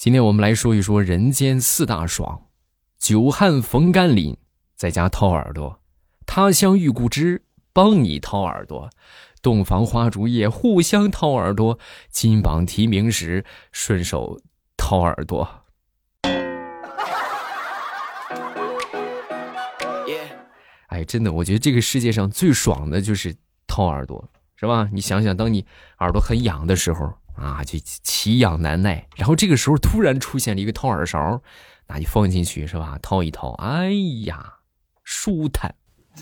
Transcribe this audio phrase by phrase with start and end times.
[0.00, 2.46] 今天我们来说一说人间四大爽：
[2.98, 4.34] 久旱逢甘霖，
[4.74, 5.78] 在家掏耳朵；
[6.24, 8.88] 他乡遇故知，帮你掏耳朵；
[9.42, 11.78] 洞房花烛夜，互相掏耳朵；
[12.08, 14.40] 金榜题名时，顺手
[14.74, 15.46] 掏耳朵。
[20.86, 23.36] 哎，真的，我觉得这个世界上最爽的就是
[23.66, 24.26] 掏耳朵，
[24.56, 24.88] 是吧？
[24.94, 25.66] 你想想，当你
[25.98, 27.19] 耳朵很痒的时候。
[27.40, 31.40] 啊，就奇痒难耐，然后这个时候突然出现了一个掏耳勺，
[31.86, 32.98] 那就放进去是吧？
[33.00, 33.90] 掏一掏，哎
[34.26, 34.58] 呀，
[35.02, 35.74] 舒坦。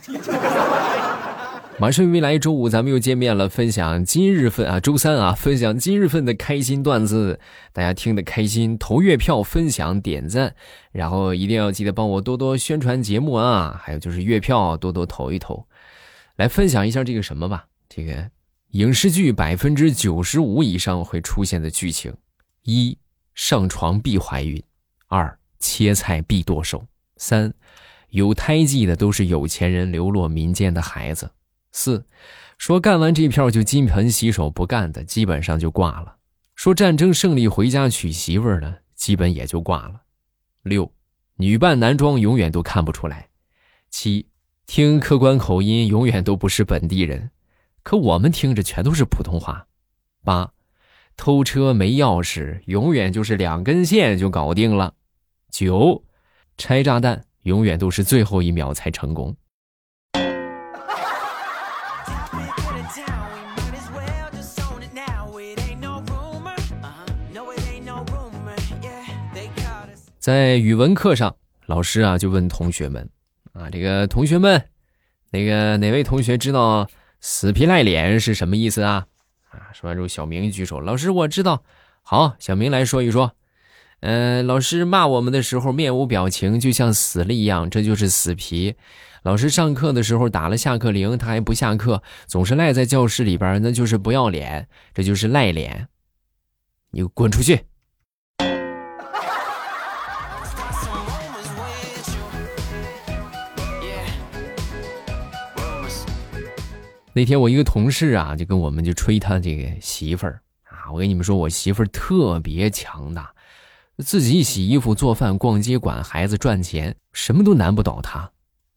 [1.80, 7.38] 马上未来周五咱们又见面了，分享今日份啊，周三啊，分享今日份的开心段子，
[7.72, 10.54] 大家听得开心，投月票、分享、点赞，
[10.90, 15.66] 然后一定要记得帮我多多宣传节目啊，还有就是月票多多投一投，
[16.36, 18.28] 来分享一下这个什么吧，这个。
[18.72, 22.14] 影视剧百分之九十五以上会出现的剧情：
[22.64, 22.98] 一、
[23.34, 24.60] 上床必怀孕；
[25.06, 26.80] 二、切菜必剁手；
[27.16, 27.54] 三、
[28.10, 31.28] 有胎记的都是有钱人流落民间的孩子；
[31.72, 32.04] 四、
[32.58, 36.16] 说干完这票就金盆洗手不干的，基本上就挂了；
[36.54, 40.02] 说战争胜利回家娶媳妇儿的，基本也就挂了；
[40.62, 40.92] 六、
[41.36, 43.28] 女扮男装永远都看不出来；
[43.88, 44.26] 七、
[44.66, 47.30] 听客观口音永远都不是本地人。
[47.82, 49.66] 可我们听着全都是普通话。
[50.24, 50.52] 八，
[51.16, 54.94] 偷车没钥匙，永远就是两根线就搞定了。
[55.50, 56.04] 九，
[56.58, 59.34] 拆炸弹永远都是最后一秒才成功。
[70.18, 71.34] 在语文课上，
[71.64, 73.08] 老师啊就问同学们
[73.54, 74.62] ：“啊，这个同学们，
[75.30, 76.86] 那个哪位同学知道？”
[77.20, 79.06] 死皮赖脸是什么意思啊？
[79.50, 79.72] 啊！
[79.72, 81.62] 说完之后，小明举手：“老师，我知道。”
[82.02, 83.32] 好，小明来说一说。
[84.00, 88.76] 嗯，老师骂我们的时候面无表情，就像死了一样，这就是死皮。
[89.24, 95.88] 老师上课的时候打了下课铃，他还不下课，总是赖在教室里边，那就是不要脸，这就是赖脸。
[96.92, 97.64] 你滚出去！
[107.18, 113.34] 那天我一个同事啊，就跟我们就吹他这个媳妇儿啊，我跟你们说，我媳妇儿特别强大，
[113.96, 118.30] 自己洗衣服、做饭、逛街、管孩子、赚钱，什么都难不倒她。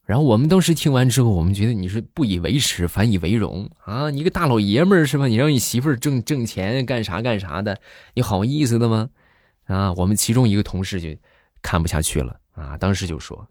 [0.04, 4.10] 然后我们当时听完之后，我们觉得你是不以为耻，反以为荣啊！
[4.10, 5.28] 你个大老爷们儿是吧？
[5.28, 7.78] 你让你媳妇儿挣挣钱干啥干啥的，
[8.14, 9.08] 你好意思的吗？
[9.66, 9.92] 啊！
[9.92, 11.16] 我们其中一个同事就
[11.62, 13.46] 看不下去了啊，当时就说：“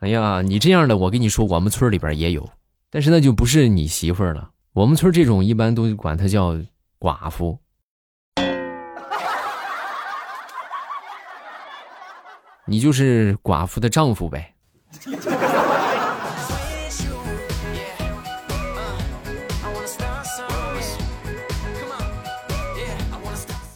[0.00, 2.50] 哎呀，你这样的，我跟你说，我们村里边也有。”
[2.92, 4.50] 但是那就不是你媳妇儿了。
[4.72, 6.56] 我们村这种一般都管她叫
[6.98, 7.58] 寡妇。
[12.66, 14.54] 你就是寡妇的丈夫呗。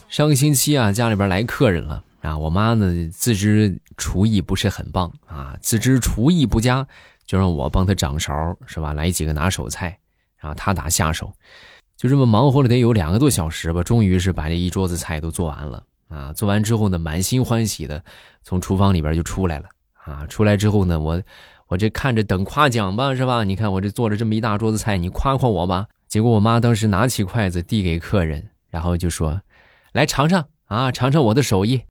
[0.09, 6.87] 上个星期啊，家里边来客人了啊，我妈呢自知厨艺不是很棒啊，自知厨艺不佳。
[7.27, 8.93] 就让我帮他掌勺，是吧？
[8.93, 9.99] 来几个拿手菜，
[10.37, 11.33] 然后他打下手，
[11.97, 13.83] 就这么忙活了得有两个多小时吧。
[13.83, 16.33] 终于是把这一桌子菜都做完了啊！
[16.33, 18.03] 做完之后呢，满心欢喜的
[18.43, 19.69] 从厨房里边就出来了
[20.05, 20.27] 啊！
[20.27, 21.23] 出来之后呢，我
[21.69, 23.43] 我这看着等夸奖吧，是吧？
[23.43, 25.87] 你看我这做了这么一大桌子菜，你夸夸我吧。
[26.09, 29.41] 结果我妈当时拿起筷子递给客人，然后就说
[29.93, 31.83] ：“来尝尝啊，尝尝我的手艺。”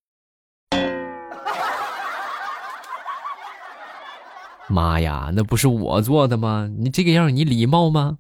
[4.67, 6.69] 妈呀，那不是我做的吗？
[6.77, 8.17] 你这个样，你礼貌吗？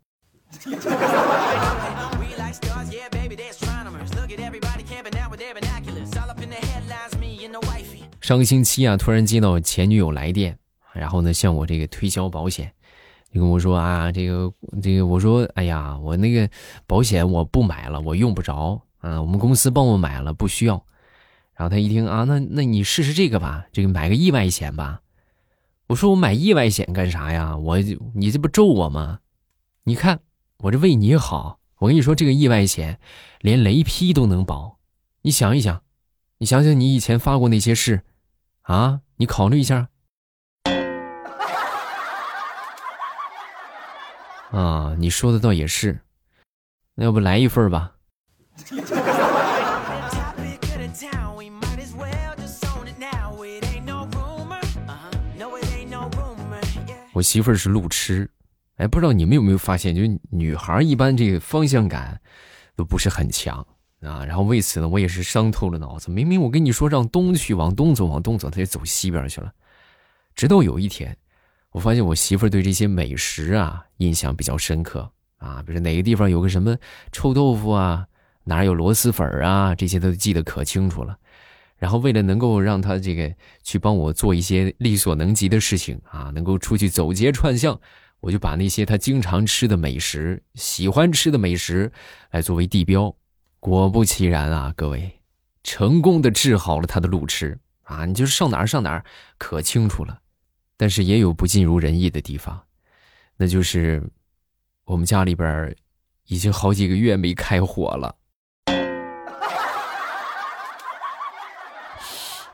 [8.19, 10.57] 上个星期啊，突然接到前女友来电，
[10.93, 12.71] 然后呢，向我这个推销保险，
[13.33, 14.51] 就跟我说啊，这个
[14.81, 16.49] 这个，我说，哎呀，我那个
[16.87, 20.81] 保险我不买了，我用不着啊，我们公司帮我买了，不需要。
[21.55, 25.01] 然后他一听啊，那那你试试这个吧，这个买个意外险吧。
[25.93, 27.55] 我说我买意外险干啥呀？
[27.55, 27.77] 我
[28.15, 29.19] 你这不咒我吗？
[29.83, 30.21] 你看
[30.57, 32.99] 我这为你好，我跟你说这个意外险
[33.41, 34.79] 连雷劈都能保。
[35.21, 35.83] 你想一想，
[36.39, 38.01] 你想想你以前发过那些誓，
[38.63, 39.89] 啊，你考虑一下。
[44.49, 45.99] 啊，你说的倒也是，
[46.95, 47.97] 那要不来一份吧？
[57.23, 58.29] 媳妇儿是路痴，
[58.75, 62.19] 哎，不知道你们有没有发现，就女孩一般这个方向感
[62.75, 63.65] 都不是很强，
[64.01, 64.25] 啊。
[64.25, 66.11] 然后为此呢，我也是伤透了脑子。
[66.11, 69.51] 明明我跟你说让东去，往东走，往东走，他就走西边去了。
[70.35, 71.15] 直到有一天，
[71.71, 76.77] 我发现我媳妇儿对这些美食啊印象比较深刻啊，比如哪个地方有个什么
[77.11, 78.05] 臭豆腐啊，
[78.43, 81.17] 哪有螺蛳粉啊，这些都记得可清楚了。
[81.83, 87.77] 然后为了能够让他这个去帮我做一些力所能及的事情啊，能够出去走街串巷，
[88.21, 91.91] 我就把那些他经常吃的美食、喜欢吃的美食
[92.31, 93.13] 来作为地标。
[93.59, 95.19] 果不其然啊，各位，
[95.61, 98.05] 成功的治好了他的路痴啊！
[98.05, 99.03] 你就是上哪儿上哪儿
[99.37, 100.21] 可清楚了。
[100.77, 102.63] 但是也有不尽如人意的地方，
[103.35, 104.01] 那就是
[104.85, 105.75] 我们家里边
[106.27, 108.15] 已经好几个月没开火了。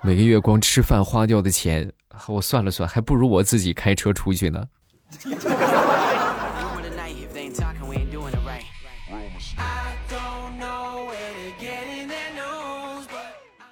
[0.01, 1.91] 每个月光吃饭花掉的钱，
[2.27, 4.65] 我算了算，还不如我自己开车出去呢。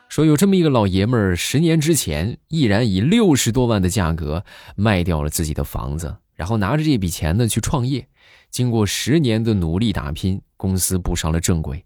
[0.09, 4.44] 说有这么一个老爷们儿，十年之前毅然以六十多万的价格
[4.75, 8.06] 卖掉了自己的房子，然后拿着这笔钱呢去创业。
[8.50, 11.85] 经过十年的努力打拼，公司步上了正轨，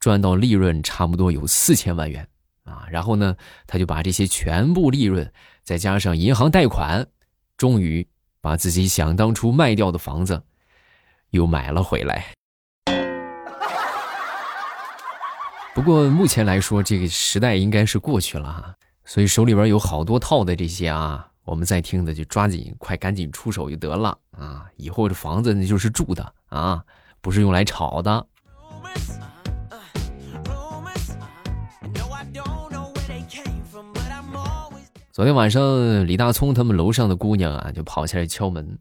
[0.00, 2.26] 赚到利润差不多有四千万元。
[2.66, 3.34] 啊，然后呢，
[3.66, 5.32] 他就把这些全部利润，
[5.62, 7.06] 再加上银行贷款，
[7.56, 8.06] 终于
[8.42, 10.42] 把自己想当初卖掉的房子
[11.30, 12.26] 又买了回来。
[15.74, 18.74] 不过目前来说，这个时代应该是过去了哈，
[19.04, 24.66] 所以手里边有好多套的这些啊，我们在听的就抓紧快赶紧出手就得了啊！
[24.76, 26.82] 以后这房子那就是住的啊，
[27.20, 28.26] 不是用来炒的。
[35.16, 38.78] 昨天晚上，李大聪他们楼上的姑娘啊，就跑下来敲门，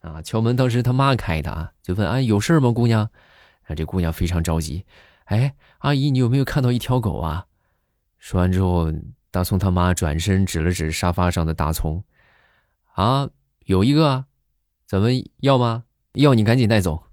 [0.00, 3.08] 啊，敲门，当时他妈开的啊，就问啊，有事吗，姑娘？
[3.68, 4.84] 啊，这姑娘非常着急，
[5.26, 7.46] 哎，阿姨，你有没有看到一条狗啊？
[8.18, 8.92] 说完之后，
[9.30, 12.02] 大葱他妈转身指了指沙发上的大葱，
[12.94, 13.28] 啊，
[13.66, 14.24] 有一个，
[14.88, 15.10] 怎么
[15.42, 15.84] 要吗？
[16.14, 17.05] 要你赶紧带走。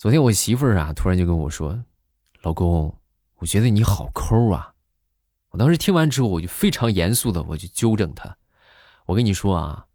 [0.00, 1.78] 昨天我媳妇儿啊，突然就跟我说
[2.40, 2.96] ：“老公，
[3.34, 4.72] 我觉得你好抠啊！”
[5.52, 8.38] 我当时听完之后，我就非常严肃的，我就纠正她
[9.04, 9.88] ：“我跟你说啊，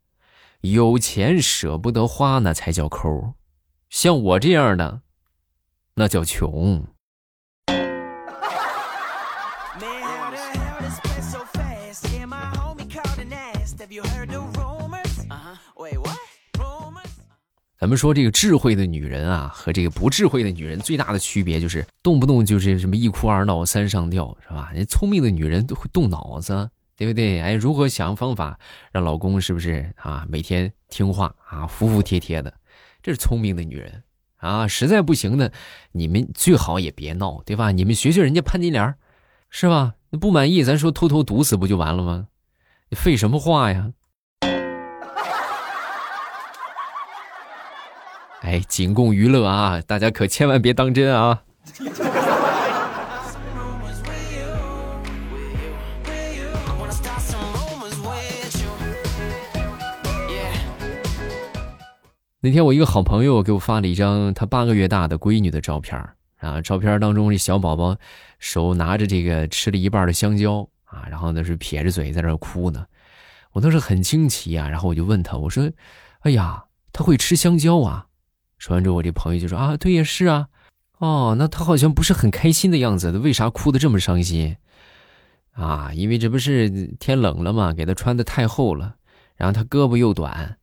[0.61, 3.33] 有钱舍不得花那才叫抠，
[3.89, 5.01] 像我这样的，
[5.95, 6.85] 那叫穷。”
[17.85, 24.71] 咱们说这个智慧的女人啊，和这个不智慧的女人最大的区别就是，动不动就是什么一哭二闹三上吊，是吧？
[24.73, 26.67] 人聪明的女人都会动脑子，
[26.97, 27.39] 对不对？
[27.39, 28.59] 哎，如何想方法
[28.91, 32.51] 让老公是不是啊每天听话啊，服服帖帖的？
[33.03, 34.01] 这是聪明的女人
[34.37, 34.67] 啊！
[34.67, 35.51] 实在不行呢，
[35.91, 37.69] 你们最好也别闹，对吧？
[37.69, 38.95] 你们学学人家潘金莲，
[39.51, 39.93] 是吧？
[40.19, 42.29] 不满意，咱说偷偷毒死不就完了吗？
[42.89, 43.91] 你废什么话呀？
[48.45, 49.81] 哎，仅供娱乐啊！
[49.87, 51.41] 大家可千万别当真啊！
[62.39, 65.99] 那天我一个好朋友给我发了一张他八个月大的闺女的照片
[66.37, 67.97] 啊，照片当中这小宝宝
[68.37, 72.85] 手拿着这个吃了一半的香蕉啊，然后呢是撇着嘴在那哭呢。
[73.53, 75.67] 我当时很惊奇啊，然后我就问他，我说
[76.21, 78.05] ：“哎呀，他会吃香蕉啊？”
[78.57, 80.47] 说完之后，我这朋友就说：“啊，对，呀是啊，
[80.97, 84.55] 哦，那他好像不是很开心的样子，他为啥哭的这么伤心？
[85.51, 86.69] 啊，因为这不是
[86.99, 88.95] 天冷了嘛，给他穿的太厚了，
[89.35, 90.57] 然后他胳膊又短，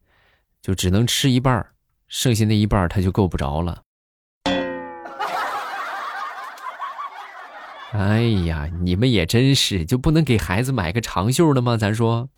[0.61, 1.65] 就只能吃一半，
[2.09, 3.83] 剩下那一半他就够不着了。
[7.93, 11.77] 哎呀，你们也真是，就不能给孩子买个长袖的吗？
[11.77, 12.29] 咱说。”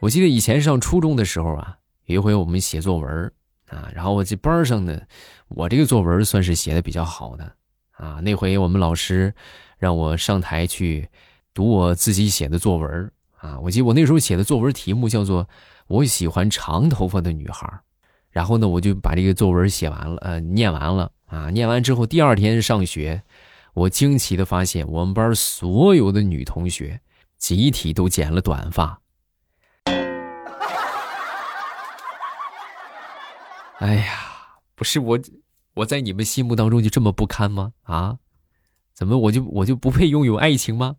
[0.00, 1.76] 我记得以前上初中的时候啊，
[2.06, 3.32] 有一回我们写作文
[3.68, 5.00] 啊，然后我这班上呢，
[5.48, 7.52] 我这个作文算是写的比较好的
[7.90, 8.20] 啊。
[8.20, 9.34] 那回我们老师
[9.76, 11.08] 让我上台去
[11.52, 13.58] 读我自己写的作文啊。
[13.58, 15.44] 我记得我那时候写的作文题目叫做
[15.88, 17.66] 《我喜欢长头发的女孩》，
[18.30, 21.50] 然后呢，我就把这个作文写完了，呃，念完了啊。
[21.50, 23.20] 念完之后，第二天上学，
[23.74, 27.00] 我惊奇的发现，我们班所有的女同学
[27.36, 29.00] 集体都剪了短发。
[33.78, 34.12] 哎呀，
[34.74, 35.18] 不是我，
[35.74, 37.72] 我在你们心目当中就这么不堪吗？
[37.84, 38.18] 啊，
[38.92, 40.96] 怎么我就我就不配拥有爱情吗？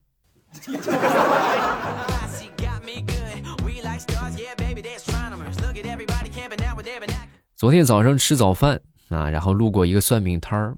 [7.53, 10.77] 昨天早上吃早饭啊，然后路过一个算命摊儿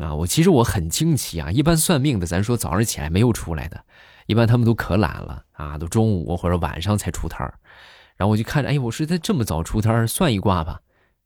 [0.00, 3.84] 啊，我其实我很惊奇啊，一般算命的咱说早上起来没有出来的，
[4.24, 7.52] 一般他们都可懒了啊，都中午或者晚上才出摊儿，
[8.16, 10.80] 然后我就看着，哎，我说他这么早出摊儿，算一卦吧，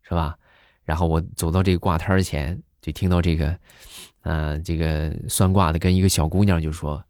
[0.08, 0.36] 是吧？
[0.84, 3.58] 然后我走到这个卦摊前，就听到这个，
[4.22, 7.04] 嗯，这个算卦的跟一个小姑娘就说：“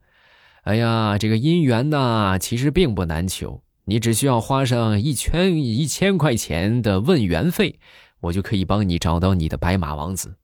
[0.64, 7.78] 哎呀，这个姻缘呐，其实并不难求，你只需要花上一千一千块钱的问缘费，
[8.20, 10.36] 我就可以帮你找到你的白马王子。”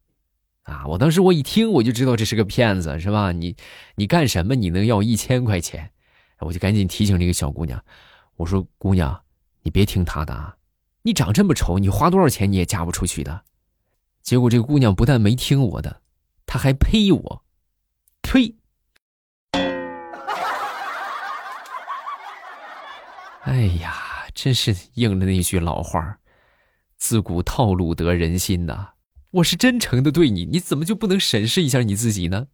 [0.64, 0.84] 啊！
[0.86, 3.32] 我当时我一听，我就知道这是个骗子，是吧？
[3.32, 3.56] 你
[3.96, 4.54] 你干什么？
[4.54, 5.90] 你能要一千块钱？
[6.38, 7.82] 我就赶紧提醒这个小姑娘，
[8.36, 9.22] 我说：“姑娘，
[9.62, 10.54] 你别听他的啊。”
[11.04, 13.42] 你长这么丑，你花多少钱你也嫁不出去的。
[14.22, 16.00] 结果这个姑娘不但没听我的，
[16.46, 17.44] 她还呸我，
[18.22, 18.54] 呸！
[23.42, 23.94] 哎呀，
[24.32, 26.18] 真是应了那句老话
[26.96, 28.90] 自古套路得人心呐。
[29.32, 32.46] 我是真诚的对你，你怎么就不能审视一下你自己呢？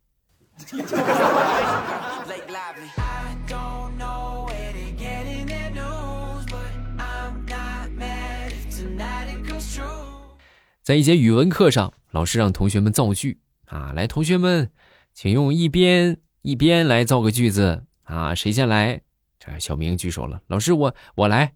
[10.88, 14.70] 在一节语文课上，老师让同学们造句啊，来，同学们，
[15.12, 19.02] 请用一边一边来造个句子啊，谁先来？
[19.38, 21.52] 这小明举手了，老师，我我来，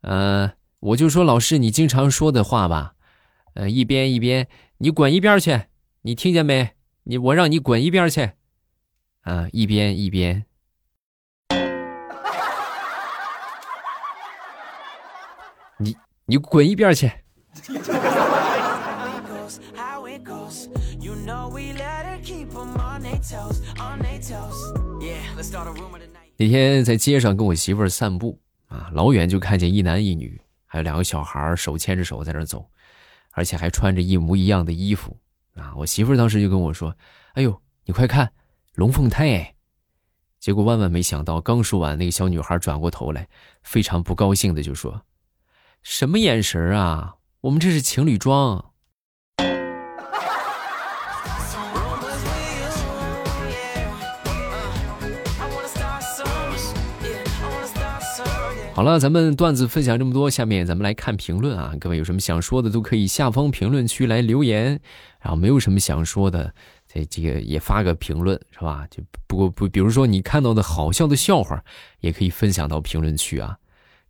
[0.00, 2.94] 呃，我就说老师你经常说的话吧，
[3.54, 5.66] 呃，一边一边，你滚一边去，
[6.02, 6.72] 你听见没？
[7.04, 8.32] 你我让你滚一边去，
[9.20, 10.44] 啊，一边一边，
[15.78, 17.08] 你你滚一边去。
[26.38, 32.68] 那天在街上跟我媳妇儿散步啊，老远就看见一男一女，还有两个小孩手牵着手在那走，
[33.32, 35.16] 而且还穿着一模一样的衣服
[35.54, 35.74] 啊。
[35.76, 36.94] 我媳妇儿当时就跟我说
[37.34, 38.30] ：“哎呦，你快看，
[38.74, 39.54] 龙凤胎！”哎，
[40.38, 43.28] 结果万万没想到，刚说完，那个小女孩转过头来，
[43.62, 45.02] 非常不高兴的就说
[45.82, 47.16] ：“什么眼神啊？
[47.40, 48.72] 我们这是情侣装。”
[58.76, 61.72] 好了，咱们段子分享这么多，下面咱们来看评论啊。
[61.80, 64.78] 各位有什么想说的，都可以下方评论区来留言。
[65.18, 66.52] 然后没有什么想说的，
[66.86, 68.86] 这这个也发个评论是吧？
[68.90, 71.64] 就不过不，比如说你看到的好笑的笑话，
[72.00, 73.56] 也可以分享到评论区啊。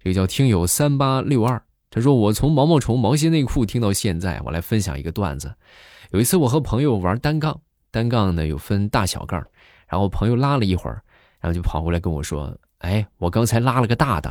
[0.02, 5.54] 这个叫听友三八六二，他说我从毛毛虫毛线内裤听到现在，我来分享一个段子。
[6.10, 7.60] 有一次我和朋友玩单杠，
[7.92, 9.40] 单杠呢有分大小杠，
[9.86, 11.00] 然后朋友拉了一会儿，
[11.38, 12.52] 然后就跑过来跟我说。
[12.78, 14.30] 哎，我刚才拉了个大的，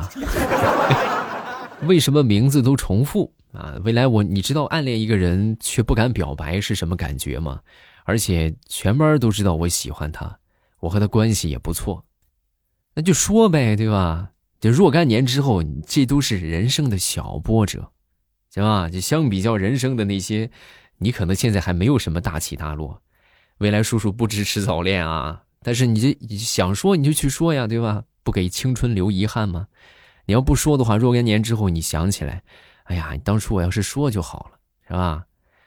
[1.86, 3.74] 为什么名字都重复啊？
[3.84, 7.60] 未来我你知道暗恋一个人却不敢表白是什么感觉吗？
[8.04, 10.38] 而且全班都知道我喜欢他，
[10.78, 12.04] 我和他关系也不错，
[12.94, 14.30] 那就说呗，对吧？
[14.60, 17.90] 就若干年之后，这都是人生的小波折，
[18.48, 18.88] 行吧？
[18.88, 20.50] 就相比较人生的那些，
[20.98, 23.02] 你可能现在还没有什么大起大落。
[23.58, 28.04] 未来叔叔不支持早恋啊，但是你这想说你就去说呀，对吧？
[28.26, 29.68] 不给青春留遗憾吗？
[30.24, 32.42] 你要不说的话，若干年之后你想起来，
[32.82, 35.26] 哎呀，当初我要是说就好了，是吧？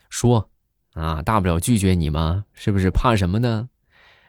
[0.10, 0.50] 说
[0.92, 2.92] 啊，大不了拒绝你嘛，是不是？
[2.92, 3.70] 怕什么呢？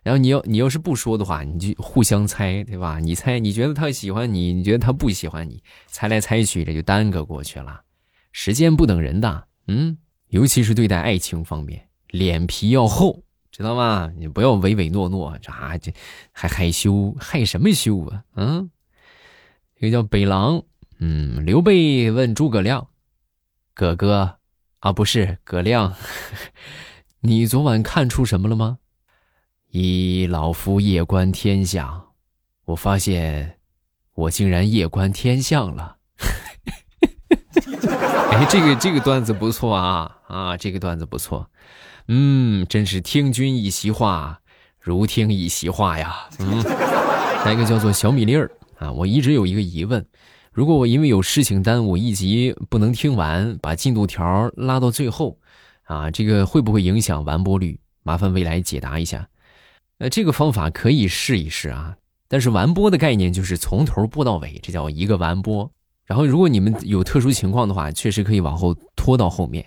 [0.05, 3.01] 然后你要你要是不说的话，你就互相猜，对吧？
[3.01, 7.83] 你猜，你觉得他喜欢你，你觉得他不喜欢你，猜来猜去，这就耽搁过去了。
[8.31, 13.25] 时间不等人的，嗯，尤其是对待爱情方面，脸皮要厚。
[13.50, 14.12] 知道吗？
[14.16, 15.92] 你不要唯唯诺诺，这这
[16.33, 18.25] 还害羞，害什么羞啊？
[18.37, 18.71] 嗯，
[19.76, 20.62] 这个叫北狼。
[20.99, 22.88] 嗯，刘备问诸葛亮
[23.75, 24.38] ：“哥哥，
[24.80, 25.95] 啊，不是葛亮，
[27.21, 28.78] 你昨晚看出什么了吗？”
[29.73, 32.09] 一老夫夜观天象，
[32.66, 33.59] 我发现
[34.14, 35.97] 我竟然夜观天象了。
[38.31, 41.51] 哎，这个这个段子不错啊啊，这个段子不错。
[42.07, 44.41] 嗯，真是听君一席话，
[44.79, 46.29] 如听一席话呀。
[46.39, 46.63] 嗯，
[47.43, 50.05] 下一个叫做小米粒儿啊，我一直有一个疑问：
[50.53, 55.37] 如果我因为有事情耽误一集不能听完，把进度条拉到最后，
[55.85, 57.81] 啊，这个会不会影响完播率？
[58.05, 59.29] 麻烦未来解答一下。
[59.99, 61.97] 呃，这个方法可以试一试啊，
[62.29, 65.71] 但是完播的概念就是从头播到尾，这叫一个完播。
[66.11, 69.64] 然后，如果你们有特殊情况的话，确实可以往后拖到后面。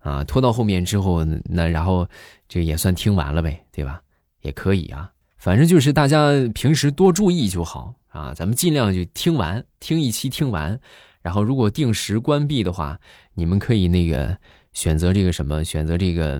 [0.00, 2.06] 啊，拖到后面之后，那然后
[2.46, 4.02] 这也算听完了呗，对吧？
[4.42, 8.34] 也可以啊，反正就是大家平时多注意就好啊。
[8.34, 10.78] 咱们尽量就听完，听一期听完，
[11.22, 13.00] 然后如果定时关闭的话，
[13.32, 14.38] 你们可以那个
[14.74, 16.38] 选择这个什么，选择这个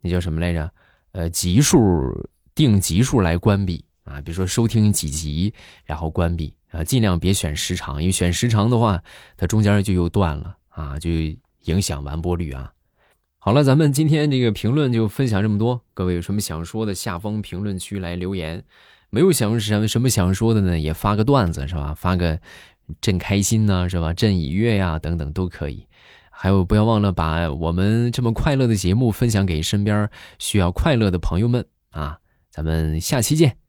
[0.00, 0.70] 那叫什么来着？
[1.10, 1.80] 呃，集数
[2.54, 5.52] 定集数来关闭啊，比如说收听几集，
[5.84, 9.00] 然后关闭啊，尽量别选时长，因为选时长的话，
[9.36, 11.10] 它中间就又断了啊，就。
[11.66, 12.72] 影响完播率啊！
[13.38, 15.80] 好了，咱们今天这个评论就分享这么多。
[15.94, 18.64] 各位有什么想说的，下方评论区来留言。
[19.10, 21.94] 没有想什么什么想说的呢，也发个段子是吧？
[21.94, 22.40] 发个
[23.00, 24.12] 朕开心呢是吧？
[24.12, 25.86] 朕已阅呀等等都可以。
[26.32, 30.10] 还有不要忘了把我们这么快乐的节目分享给身边
[30.40, 32.18] 需要快乐的朋友们啊！
[32.50, 33.61] 咱们下期见。